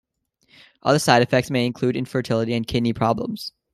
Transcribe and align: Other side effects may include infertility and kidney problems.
Other 0.81 0.97
side 0.97 1.21
effects 1.21 1.51
may 1.51 1.63
include 1.63 1.95
infertility 1.95 2.55
and 2.55 2.65
kidney 2.65 2.91
problems. 2.91 3.51